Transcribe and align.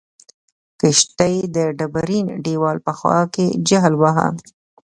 کښتۍ 0.79 1.35
د 1.55 1.57
ډبرین 1.77 2.27
دیوال 2.45 2.77
په 2.85 2.91
خوا 2.97 3.19
کې 3.33 3.45
جل 3.67 3.93
واهه. 4.01 4.27